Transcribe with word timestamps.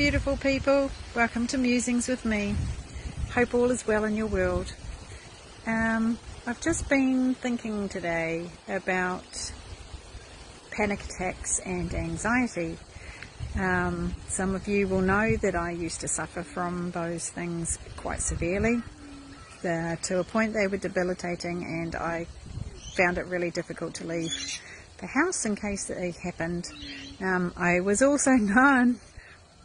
Beautiful 0.00 0.36
people, 0.36 0.90
welcome 1.14 1.46
to 1.46 1.56
Musings 1.56 2.08
with 2.08 2.24
me. 2.24 2.56
Hope 3.32 3.54
all 3.54 3.70
is 3.70 3.86
well 3.86 4.02
in 4.02 4.16
your 4.16 4.26
world. 4.26 4.74
Um, 5.68 6.18
I've 6.48 6.60
just 6.60 6.88
been 6.88 7.36
thinking 7.36 7.88
today 7.88 8.50
about 8.66 9.52
panic 10.72 10.98
attacks 11.04 11.60
and 11.60 11.94
anxiety. 11.94 12.76
Um, 13.54 14.16
some 14.26 14.56
of 14.56 14.66
you 14.66 14.88
will 14.88 15.00
know 15.00 15.36
that 15.36 15.54
I 15.54 15.70
used 15.70 16.00
to 16.00 16.08
suffer 16.08 16.42
from 16.42 16.90
those 16.90 17.30
things 17.30 17.78
quite 17.96 18.20
severely. 18.20 18.82
The, 19.62 19.96
to 20.02 20.18
a 20.18 20.24
point 20.24 20.54
they 20.54 20.66
were 20.66 20.76
debilitating 20.76 21.62
and 21.62 21.94
I 21.94 22.26
found 22.96 23.16
it 23.18 23.26
really 23.26 23.52
difficult 23.52 23.94
to 23.94 24.08
leave 24.08 24.34
the 24.98 25.06
house 25.06 25.46
in 25.46 25.54
case 25.54 25.84
they 25.84 26.10
happened. 26.20 26.66
Um, 27.20 27.52
I 27.56 27.78
was 27.78 28.02
also 28.02 28.30
known 28.32 28.98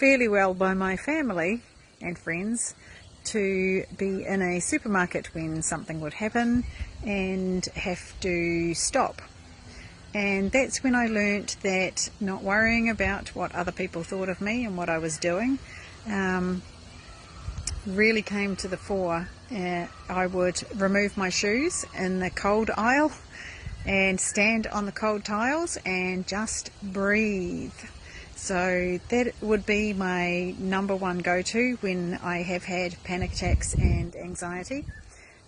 fairly 0.00 0.28
well 0.28 0.54
by 0.54 0.72
my 0.72 0.96
family 0.96 1.60
and 2.00 2.18
friends 2.18 2.74
to 3.22 3.84
be 3.98 4.24
in 4.24 4.40
a 4.40 4.58
supermarket 4.58 5.34
when 5.34 5.60
something 5.60 6.00
would 6.00 6.14
happen 6.14 6.64
and 7.04 7.66
have 7.76 8.18
to 8.18 8.72
stop. 8.72 9.20
And 10.14 10.50
that's 10.50 10.82
when 10.82 10.94
I 10.94 11.06
learnt 11.06 11.58
that 11.62 12.08
not 12.18 12.42
worrying 12.42 12.88
about 12.88 13.28
what 13.36 13.54
other 13.54 13.72
people 13.72 14.02
thought 14.02 14.30
of 14.30 14.40
me 14.40 14.64
and 14.64 14.74
what 14.74 14.88
I 14.88 14.96
was 14.96 15.18
doing 15.18 15.58
um, 16.06 16.62
really 17.86 18.22
came 18.22 18.56
to 18.56 18.68
the 18.68 18.78
fore. 18.78 19.28
Uh, 19.54 19.86
I 20.08 20.26
would 20.28 20.62
remove 20.80 21.18
my 21.18 21.28
shoes 21.28 21.84
in 21.94 22.20
the 22.20 22.30
cold 22.30 22.70
aisle 22.74 23.12
and 23.84 24.18
stand 24.18 24.66
on 24.66 24.86
the 24.86 24.92
cold 24.92 25.26
tiles 25.26 25.76
and 25.84 26.26
just 26.26 26.70
breathe 26.82 27.72
so 28.40 28.98
that 29.10 29.34
would 29.42 29.66
be 29.66 29.92
my 29.92 30.54
number 30.58 30.96
one 30.96 31.18
go-to 31.18 31.76
when 31.82 32.18
I 32.22 32.38
have 32.38 32.64
had 32.64 32.96
panic 33.04 33.34
attacks 33.34 33.74
and 33.74 34.16
anxiety. 34.16 34.86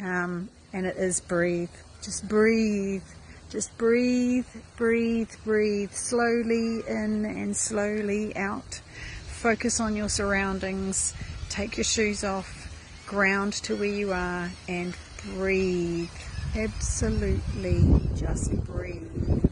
Um, 0.00 0.48
and 0.72 0.86
it 0.86 0.96
is 0.96 1.20
breathe. 1.20 1.68
Just 2.02 2.26
breathe. 2.26 3.02
Just 3.50 3.76
breathe, 3.76 4.46
breathe, 4.76 5.30
breathe. 5.44 5.92
Slowly 5.92 6.80
in 6.88 7.26
and 7.26 7.54
slowly 7.54 8.34
out. 8.34 8.80
Focus 9.26 9.80
on 9.80 9.94
your 9.94 10.08
surroundings. 10.08 11.12
Take 11.50 11.76
your 11.76 11.84
shoes 11.84 12.24
off. 12.24 13.04
Ground 13.06 13.52
to 13.64 13.76
where 13.76 13.84
you 13.84 14.12
are 14.14 14.50
and 14.66 14.96
breathe. 15.34 16.08
Absolutely 16.56 18.00
just 18.16 18.50
breathe. 18.64 19.47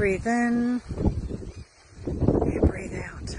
Breathe 0.00 0.26
in 0.26 0.80
and 2.06 2.62
breathe 2.62 3.02
out. 3.04 3.36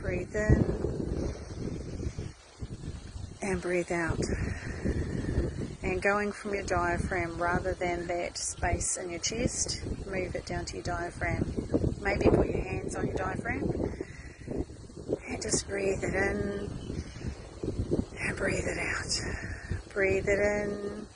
Breathe 0.00 0.34
in 0.34 1.32
and 3.40 3.62
breathe 3.62 3.92
out. 3.92 4.18
And 5.84 6.02
going 6.02 6.32
from 6.32 6.54
your 6.54 6.64
diaphragm 6.64 7.40
rather 7.40 7.72
than 7.72 8.08
that 8.08 8.36
space 8.36 8.96
in 8.96 9.10
your 9.10 9.20
chest, 9.20 9.82
move 10.10 10.34
it 10.34 10.44
down 10.44 10.64
to 10.64 10.74
your 10.74 10.82
diaphragm. 10.82 11.52
Maybe 12.00 12.28
put 12.28 12.48
your 12.48 12.64
hands 12.64 12.96
on 12.96 13.06
your 13.06 13.14
diaphragm 13.14 13.92
and 15.28 15.40
just 15.40 15.68
breathe 15.68 16.02
it 16.02 16.14
in 16.14 16.68
and 18.18 18.36
breathe 18.36 18.66
it 18.66 18.78
out. 18.78 19.20
Breathe 19.94 20.26
it 20.26 20.40
in 20.40 21.06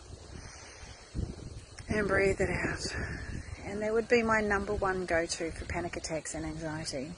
and 1.88 2.06
breathe 2.06 2.40
it 2.40 2.50
out 2.50 3.35
and 3.76 3.82
that 3.82 3.92
would 3.92 4.08
be 4.08 4.22
my 4.22 4.40
number 4.40 4.72
one 4.72 5.04
go-to 5.04 5.50
for 5.50 5.66
panic 5.66 5.98
attacks 5.98 6.34
and 6.34 6.46
anxiety. 6.46 7.12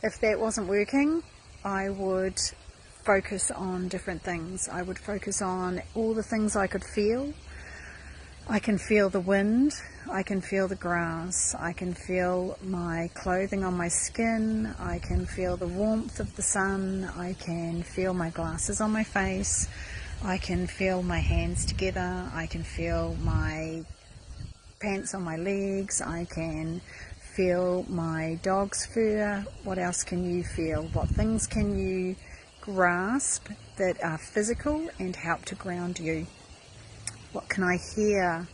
If 0.00 0.20
that 0.20 0.38
wasn't 0.38 0.68
working, 0.68 1.24
I 1.64 1.88
would 1.88 2.38
focus 3.04 3.50
on 3.50 3.88
different 3.88 4.22
things. 4.22 4.68
I 4.68 4.82
would 4.82 4.96
focus 4.96 5.42
on 5.42 5.82
all 5.96 6.14
the 6.14 6.22
things 6.22 6.54
I 6.54 6.68
could 6.68 6.84
feel. 6.84 7.34
I 8.48 8.60
can 8.60 8.78
feel 8.78 9.10
the 9.10 9.18
wind, 9.18 9.72
I 10.08 10.22
can 10.22 10.40
feel 10.40 10.68
the 10.68 10.76
grass, 10.76 11.56
I 11.58 11.72
can 11.72 11.94
feel 11.94 12.56
my 12.62 13.10
clothing 13.14 13.64
on 13.64 13.76
my 13.76 13.88
skin, 13.88 14.72
I 14.78 15.00
can 15.00 15.26
feel 15.26 15.56
the 15.56 15.66
warmth 15.66 16.20
of 16.20 16.36
the 16.36 16.42
sun, 16.42 17.10
I 17.16 17.32
can 17.32 17.82
feel 17.82 18.14
my 18.14 18.30
glasses 18.30 18.80
on 18.80 18.92
my 18.92 19.02
face, 19.02 19.66
I 20.22 20.38
can 20.38 20.68
feel 20.68 21.02
my 21.02 21.18
hands 21.18 21.66
together, 21.66 22.30
I 22.32 22.46
can 22.46 22.62
feel 22.62 23.16
my 23.24 23.84
pants 24.82 25.14
on 25.14 25.22
my 25.22 25.36
legs, 25.36 26.02
I 26.02 26.24
can 26.24 26.80
feel 27.20 27.86
my 27.88 28.38
dog's 28.42 28.84
fur. 28.84 29.44
What 29.62 29.78
else 29.78 30.02
can 30.02 30.28
you 30.28 30.42
feel? 30.42 30.82
What 30.92 31.08
things 31.08 31.46
can 31.46 31.78
you 31.78 32.16
grasp 32.60 33.48
that 33.76 34.02
are 34.02 34.18
physical 34.18 34.88
and 34.98 35.14
help 35.14 35.44
to 35.46 35.54
ground 35.54 36.00
you? 36.00 36.26
What 37.32 37.48
can 37.48 37.62
I 37.62 37.76
hear? 37.94 38.48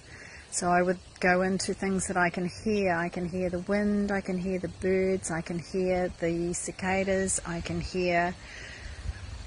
So 0.51 0.69
I 0.69 0.83
would 0.83 0.99
go 1.19 1.43
into 1.43 1.73
things 1.73 2.07
that 2.09 2.17
I 2.19 2.29
can 2.29 2.47
hear. 2.47 2.95
I 2.95 3.09
can 3.09 3.27
hear 3.27 3.49
the 3.49 3.61
wind, 3.61 4.13
I 4.13 4.21
can 4.21 4.37
hear 4.37 4.59
the 4.59 4.69
birds, 4.69 5.31
I 5.31 5.41
can 5.41 5.59
hear 5.59 6.13
the 6.21 6.53
cicadas, 6.53 7.41
I 7.47 7.63
can 7.63 7.81
hear 7.81 8.35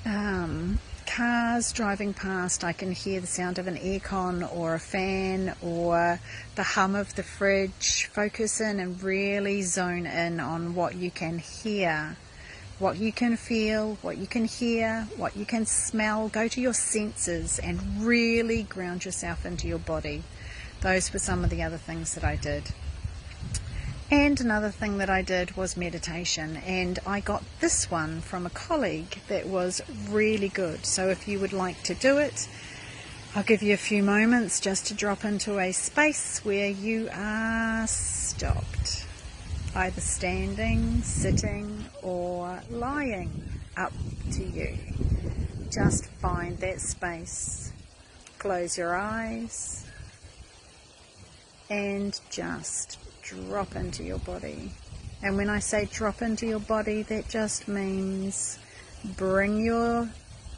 um, 0.06 0.80
cars 1.16 1.74
driving 1.74 2.14
past, 2.14 2.64
I 2.64 2.72
can 2.72 2.94
hear 2.94 3.20
the 3.20 3.28
sound 3.28 3.60
of 3.60 3.68
an 3.68 3.76
aircon 3.76 4.50
or 4.56 4.76
a 4.76 4.80
fan 4.80 5.54
or 5.62 6.22
the 6.56 6.64
hum 6.64 6.96
of 6.96 7.14
the 7.16 7.24
fridge. 7.24 8.10
Focus 8.14 8.62
in 8.62 8.80
and 8.80 9.04
really 9.04 9.62
zone 9.62 10.06
in 10.06 10.40
on 10.40 10.74
what 10.74 10.96
you 10.96 11.12
can 11.12 11.40
hear, 11.40 12.16
what 12.80 12.98
you 12.98 13.12
can 13.12 13.36
feel, 13.36 13.98
what 14.02 14.20
you 14.20 14.26
can 14.26 14.46
hear, 14.46 15.06
what 15.18 15.36
you 15.36 15.46
can 15.46 15.66
smell. 15.66 16.30
Go 16.30 16.48
to 16.48 16.62
your 16.62 16.74
senses 16.74 17.60
and 17.60 18.02
really 18.02 18.64
ground 18.64 19.04
yourself 19.04 19.46
into 19.46 19.68
your 19.68 19.80
body. 19.80 20.24
Those 20.80 21.12
were 21.12 21.20
some 21.20 21.44
of 21.44 21.50
the 21.50 21.62
other 21.62 21.78
things 21.78 22.16
that 22.16 22.24
I 22.24 22.38
did. 22.38 22.72
And 24.12 24.42
another 24.42 24.72
thing 24.72 24.98
that 24.98 25.10
I 25.10 25.22
did 25.22 25.56
was 25.56 25.78
meditation, 25.78 26.58
and 26.58 27.00
I 27.08 27.22
got 27.22 27.44
this 27.62 27.90
one 27.90 28.20
from 28.20 28.46
a 28.46 28.50
colleague 28.50 29.20
that 29.30 29.48
was 29.48 29.82
really 30.10 30.50
good. 30.50 30.86
So 30.86 31.08
if 31.08 31.30
you 31.30 31.40
would 31.40 31.54
like 31.54 31.82
to 31.84 31.94
do 31.94 32.18
it, 32.18 32.50
I'll 33.34 33.44
give 33.44 33.64
you 33.64 33.74
a 33.74 33.78
few 33.78 34.04
moments 34.04 34.60
just 34.60 34.88
to 34.88 34.94
drop 34.94 35.24
into 35.24 35.60
a 35.60 35.72
space 35.72 36.44
where 36.44 36.70
you 36.70 37.10
are 37.14 37.88
stopped, 37.88 39.06
either 39.76 40.02
standing, 40.02 41.02
sitting, 41.04 41.86
or 42.02 42.62
lying. 42.70 43.32
Up 43.78 43.94
to 44.34 44.44
you. 44.44 44.78
Just 45.72 46.08
find 46.08 46.58
that 46.58 46.82
space. 46.82 47.72
Close 48.40 48.78
your 48.78 48.94
eyes 48.94 49.86
and 51.70 52.20
just 52.30 52.98
drop 53.22 53.76
into 53.76 54.04
your 54.04 54.20
body. 54.20 54.72
And 55.24 55.38
when 55.38 55.50
I 55.50 55.60
say 55.60 55.86
drop 55.86 56.22
into 56.22 56.48
your 56.48 56.60
body, 56.60 57.04
that 57.04 57.30
just 57.30 57.68
means 57.68 58.58
bring 59.18 59.64
your 59.64 60.10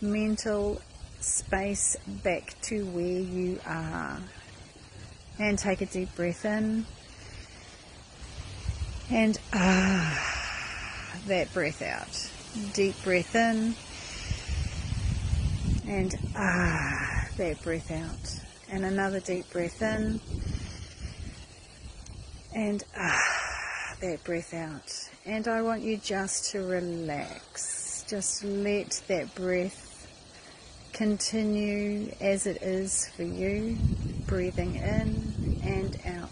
mental 0.02 0.82
space 1.20 1.98
back 2.24 2.56
to 2.64 2.86
where 2.88 3.06
you 3.06 3.60
are. 3.66 4.20
And 5.40 5.58
take 5.58 5.82
a 5.82 5.86
deep 5.86 6.16
breath 6.16 6.46
in. 6.46 6.86
And 9.10 9.38
ah, 9.54 11.20
that 11.28 11.52
breath 11.54 11.82
out. 11.82 12.30
Deep 12.74 12.96
breath 13.04 13.36
in. 13.36 13.76
And 15.88 16.16
ah, 16.36 17.28
that 17.38 17.62
breath 17.64 17.92
out. 17.92 18.40
And 18.70 18.86
another 18.86 19.20
deep 19.20 19.50
breath 19.52 19.82
in 19.82 20.22
and 22.56 22.84
ah, 22.98 23.96
that 24.02 24.24
breath 24.24 24.54
out. 24.54 25.10
And 25.26 25.48
I 25.48 25.62
want 25.62 25.82
you 25.82 25.98
just 25.98 26.52
to 26.52 26.60
relax. 26.66 28.06
Just 28.08 28.44
let 28.44 29.02
that 29.08 29.34
breath 29.36 30.08
continue 30.94 32.14
as 32.22 32.46
it 32.46 32.62
is 32.62 33.10
for 33.16 33.24
you, 33.24 33.78
breathing 34.28 34.76
in 34.76 35.60
and 35.64 36.00
out. 36.06 36.30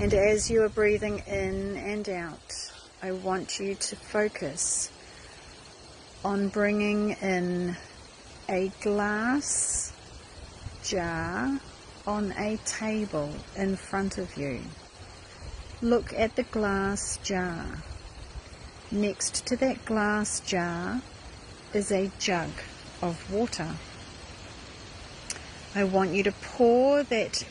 And 0.00 0.12
as 0.14 0.50
you 0.50 0.62
are 0.62 0.68
breathing 0.68 1.22
in 1.26 1.76
and 1.76 2.08
out, 2.08 2.70
I 3.02 3.12
want 3.12 3.60
you 3.60 3.74
to 3.76 3.96
focus 3.96 4.90
on 6.24 6.48
bringing 6.48 7.10
in 7.10 7.76
a 8.48 8.72
glass 8.80 9.92
jar 10.82 11.60
on 12.06 12.32
a 12.32 12.56
table 12.64 13.30
in 13.56 13.76
front 13.76 14.18
of 14.18 14.36
you. 14.36 14.60
Look 15.80 16.12
at 16.14 16.36
the 16.36 16.42
glass 16.42 17.18
jar. 17.22 17.64
Next 18.90 19.46
to 19.46 19.56
that 19.56 19.84
glass 19.84 20.40
jar 20.40 21.00
is 21.72 21.90
a 21.90 22.10
jug 22.18 22.50
of 23.00 23.32
water. 23.32 23.68
I 25.74 25.84
want 25.84 26.12
you 26.12 26.22
to 26.24 26.32
pour 26.32 27.02
that 27.04 27.44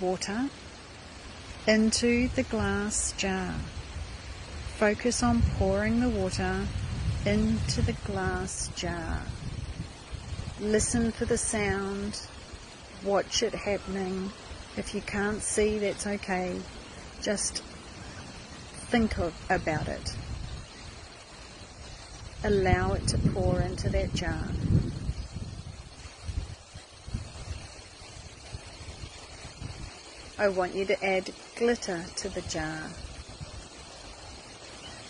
water 0.00 0.50
into 1.66 2.28
the 2.28 2.42
glass 2.42 3.12
jar. 3.16 3.54
Focus 4.78 5.22
on 5.22 5.42
pouring 5.58 6.00
the 6.00 6.08
water 6.08 6.66
into 7.24 7.82
the 7.82 7.92
glass 8.04 8.70
jar. 8.74 9.22
Listen 10.60 11.12
for 11.12 11.24
the 11.24 11.38
sound. 11.38 12.20
Watch 13.04 13.42
it 13.42 13.54
happening. 13.54 14.32
If 14.76 14.94
you 14.94 15.00
can't 15.00 15.42
see, 15.42 15.78
that's 15.78 16.06
okay. 16.06 16.60
Just 17.22 17.62
think 18.90 19.18
of, 19.18 19.34
about 19.50 19.88
it. 19.88 20.16
Allow 22.44 22.94
it 22.94 23.06
to 23.08 23.18
pour 23.18 23.60
into 23.60 23.88
that 23.90 24.14
jar. 24.14 24.44
I 30.38 30.48
want 30.48 30.74
you 30.74 30.84
to 30.84 31.04
add 31.04 31.32
glitter 31.56 32.04
to 32.16 32.28
the 32.28 32.42
jar. 32.42 32.82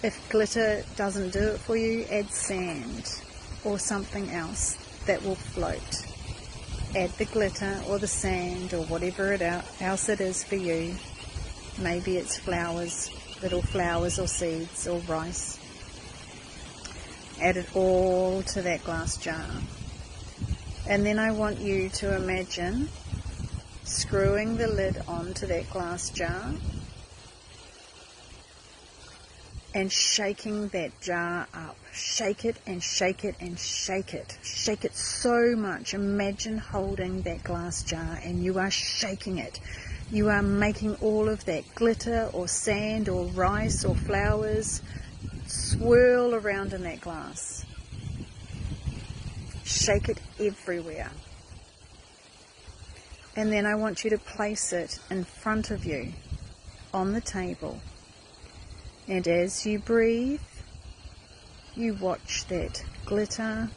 If 0.02 0.26
glitter 0.31 0.84
doesn't 0.96 1.32
do 1.32 1.41
it 1.41 1.58
for 1.58 1.76
you, 1.76 2.06
add 2.11 2.31
sand 2.31 3.20
or 3.64 3.79
something 3.79 4.31
else 4.31 4.79
that 5.06 5.23
will 5.23 5.34
float. 5.34 6.07
Add 6.96 7.11
the 7.19 7.26
glitter 7.26 7.81
or 7.87 7.99
the 7.99 8.06
sand 8.06 8.73
or 8.73 8.85
whatever 8.85 9.32
it 9.35 9.43
else 9.43 10.08
it 10.08 10.20
is 10.20 10.43
for 10.43 10.56
you. 10.56 10.94
Maybe 11.79 12.17
it's 12.17 12.38
flowers, 12.38 13.11
little 13.43 13.61
flowers 13.61 14.19
or 14.19 14.26
seeds 14.26 14.88
or 14.88 14.99
rice. 15.00 15.58
Add 17.40 17.58
it 17.58 17.76
all 17.76 18.43
to 18.43 18.62
that 18.62 18.85
glass 18.85 19.17
jar. 19.19 19.46
And 20.88 21.05
then 21.05 21.19
I 21.19 21.31
want 21.32 21.61
you 21.61 21.90
to 21.90 22.17
imagine 22.17 22.88
screwing 23.84 24.56
the 24.56 24.69
lid 24.69 25.00
onto 25.06 25.46
that 25.46 25.69
glass 25.70 26.08
jar 26.08 26.52
and 29.78 29.92
shaking 29.92 30.66
that 30.69 31.00
jar 31.00 31.46
up. 31.54 31.76
Shake 31.92 32.44
it 32.44 32.56
and 32.66 32.82
shake 32.82 33.25
it 33.25 33.36
and 33.40 33.56
shake 33.56 34.12
it. 34.12 34.36
Shake 34.42 34.84
it 34.84 34.96
so 34.96 35.54
much. 35.54 35.94
Imagine 35.94 36.58
holding 36.58 37.22
that 37.22 37.44
glass 37.44 37.84
jar 37.84 38.19
and 38.25 38.42
you 38.42 38.58
are 38.58 38.72
shaking 38.72 39.38
it. 39.38 39.60
You 40.10 40.30
are 40.30 40.42
making 40.42 40.96
all 40.96 41.28
of 41.28 41.44
that 41.44 41.62
glitter 41.76 42.28
or 42.32 42.48
sand 42.48 43.08
or 43.08 43.26
rice 43.26 43.84
or 43.84 43.94
flowers 43.94 44.82
swirl 45.46 46.34
around 46.34 46.72
in 46.72 46.82
that 46.82 47.00
glass. 47.00 47.64
Shake 49.62 50.08
it 50.08 50.19
everywhere. 50.40 51.12
And 53.36 53.52
then 53.52 53.64
I 53.64 53.76
want 53.76 54.02
you 54.02 54.10
to 54.10 54.19
place 54.19 54.72
it 54.72 54.98
in 55.08 55.22
front 55.22 55.70
of 55.70 55.84
you 55.84 56.14
on 56.92 57.12
the 57.12 57.20
table. 57.20 57.81
And 59.08 59.26
as 59.26 59.64
you 59.64 59.78
breathe, 59.78 60.43
you 61.75 61.94
watch 61.94 62.44
that 62.49 62.84
glitter 63.06 63.70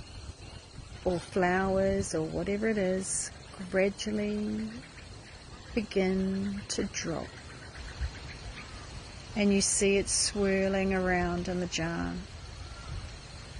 or 1.06 1.19
flowers 1.19 2.13
or 2.13 2.24
whatever 2.24 2.68
it 2.68 2.78
is 2.78 3.31
gradually 3.72 4.68
begin 5.74 6.62
to 6.68 6.83
drop. 6.83 7.28
And 9.38 9.54
you 9.54 9.62
see 9.62 9.95
it 9.95 10.10
swirling 10.10 10.94
around 10.94 11.48
in 11.48 11.62
the 11.62 11.68
jar. 11.68 12.12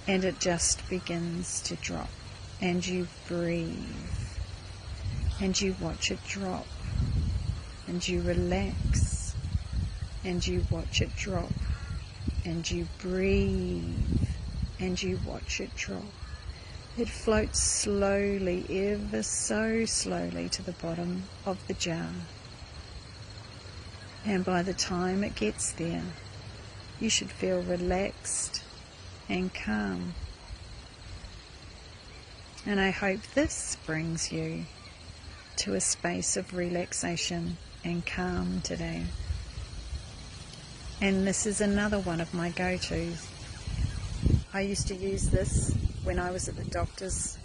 And 0.06 0.24
it 0.24 0.40
just 0.40 0.86
begins 0.90 1.62
to 1.62 1.76
drop. 1.76 2.10
And 2.60 2.86
you 2.86 3.08
breathe 3.28 3.78
and 5.40 5.58
you 5.58 5.74
watch 5.80 6.10
it 6.10 6.22
drop 6.28 6.66
and 7.88 8.06
you 8.06 8.20
relax 8.20 9.34
and 10.24 10.46
you 10.46 10.64
watch 10.70 11.00
it 11.00 11.14
drop 11.16 11.50
and 12.44 12.68
you 12.70 12.88
breathe 12.98 14.08
and 14.78 15.00
you 15.02 15.18
watch 15.26 15.60
it 15.60 15.74
drop. 15.76 16.02
It 16.98 17.08
floats 17.08 17.58
slowly, 17.58 18.66
ever 18.68 19.22
so 19.22 19.84
slowly 19.86 20.48
to 20.50 20.62
the 20.62 20.72
bottom 20.72 21.24
of 21.46 21.66
the 21.66 21.74
jar. 21.74 22.10
And 24.26 24.44
by 24.44 24.62
the 24.62 24.74
time 24.74 25.24
it 25.24 25.34
gets 25.34 25.72
there, 25.72 26.02
you 27.00 27.08
should 27.08 27.30
feel 27.30 27.62
relaxed 27.62 28.62
and 29.28 29.52
calm. 29.54 30.14
And 32.66 32.78
I 32.78 32.90
hope 32.90 33.20
this 33.34 33.76
brings 33.86 34.30
you 34.30 34.66
to 35.56 35.74
a 35.74 35.80
space 35.80 36.36
of 36.36 36.54
relaxation 36.54 37.56
and 37.84 38.04
calm 38.06 38.60
today. 38.62 39.06
And 41.02 41.26
this 41.26 41.46
is 41.46 41.60
another 41.60 41.98
one 41.98 42.20
of 42.20 42.32
my 42.32 42.50
go 42.50 42.76
tos. 42.76 43.28
I 44.54 44.60
used 44.60 44.86
to 44.86 44.94
use 44.94 45.30
this 45.30 45.74
when 46.04 46.20
I 46.20 46.30
was 46.30 46.48
at 46.48 46.54
the 46.54 46.64
doctor's 46.66 47.38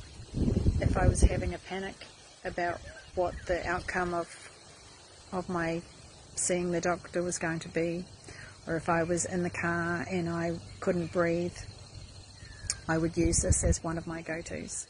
if 0.79 0.95
I 0.95 1.07
was 1.07 1.21
having 1.21 1.55
a 1.55 1.57
panic 1.57 1.95
about 2.45 2.79
what 3.15 3.33
the 3.47 3.67
outcome 3.67 4.13
of 4.13 4.27
of 5.31 5.49
my 5.49 5.81
seeing 6.35 6.69
the 6.71 6.79
doctor 6.79 7.23
was 7.23 7.39
going 7.39 7.57
to 7.57 7.69
be, 7.69 8.05
or 8.67 8.75
if 8.75 8.89
I 8.89 9.01
was 9.01 9.25
in 9.25 9.41
the 9.41 9.49
car 9.49 10.05
and 10.07 10.29
I 10.29 10.59
couldn't 10.79 11.11
breathe, 11.11 11.57
I 12.87 12.99
would 12.99 13.17
use 13.17 13.41
this 13.41 13.63
as 13.63 13.83
one 13.83 13.97
of 13.97 14.05
my 14.05 14.21
go 14.21 14.39
tos. 14.39 14.85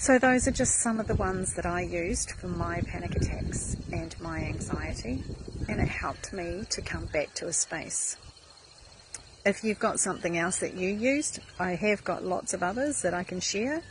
So, 0.00 0.16
those 0.16 0.46
are 0.46 0.52
just 0.52 0.76
some 0.80 1.00
of 1.00 1.08
the 1.08 1.16
ones 1.16 1.54
that 1.54 1.66
I 1.66 1.80
used 1.80 2.30
for 2.30 2.46
my 2.46 2.82
panic 2.82 3.16
attacks 3.16 3.76
and 3.92 4.14
my 4.20 4.38
anxiety, 4.38 5.24
and 5.68 5.80
it 5.80 5.88
helped 5.88 6.32
me 6.32 6.64
to 6.70 6.80
come 6.80 7.06
back 7.06 7.34
to 7.34 7.48
a 7.48 7.52
space. 7.52 8.16
If 9.44 9.64
you've 9.64 9.80
got 9.80 9.98
something 9.98 10.38
else 10.38 10.60
that 10.60 10.74
you 10.74 10.88
used, 10.88 11.40
I 11.58 11.72
have 11.72 12.04
got 12.04 12.22
lots 12.24 12.54
of 12.54 12.62
others 12.62 13.02
that 13.02 13.12
I 13.12 13.24
can 13.24 13.40
share. 13.40 13.82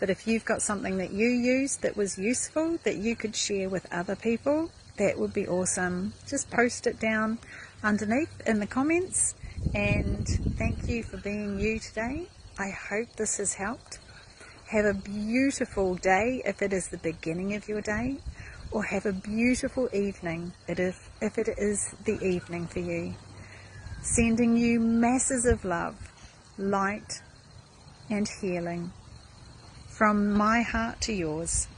But 0.00 0.08
if 0.08 0.26
you've 0.26 0.46
got 0.46 0.62
something 0.62 0.96
that 0.96 1.12
you 1.12 1.28
used 1.28 1.82
that 1.82 1.98
was 1.98 2.16
useful 2.16 2.78
that 2.84 2.96
you 2.96 3.14
could 3.14 3.36
share 3.36 3.68
with 3.68 3.86
other 3.92 4.16
people, 4.16 4.70
that 4.96 5.18
would 5.18 5.34
be 5.34 5.46
awesome. 5.46 6.14
Just 6.26 6.50
post 6.50 6.86
it 6.86 6.98
down 6.98 7.38
underneath 7.82 8.40
in 8.46 8.58
the 8.58 8.66
comments. 8.66 9.34
And 9.74 10.26
thank 10.56 10.88
you 10.88 11.02
for 11.02 11.18
being 11.18 11.60
you 11.60 11.78
today. 11.78 12.28
I 12.58 12.70
hope 12.70 13.16
this 13.16 13.36
has 13.36 13.52
helped. 13.52 13.98
Have 14.72 14.86
a 14.86 14.94
beautiful 14.94 15.96
day 15.96 16.40
if 16.46 16.62
it 16.62 16.72
is 16.72 16.88
the 16.88 16.96
beginning 16.96 17.54
of 17.54 17.68
your 17.68 17.82
day, 17.82 18.16
or 18.70 18.82
have 18.82 19.04
a 19.04 19.12
beautiful 19.12 19.86
evening 19.92 20.54
if, 20.66 21.10
it 21.20 21.48
is 21.58 21.94
the 22.06 22.18
evening 22.26 22.66
for 22.66 22.78
you. 22.78 23.12
Sending 24.00 24.56
you 24.56 24.80
masses 24.80 25.44
of 25.44 25.66
love, 25.66 26.10
light, 26.56 27.20
and 28.08 28.26
healing 28.26 28.90
from 29.88 30.32
my 30.32 30.62
heart 30.62 31.02
to 31.02 31.12
yours. 31.12 31.68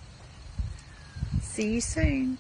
See 1.43 1.73
you 1.73 1.81
soon. 1.81 2.39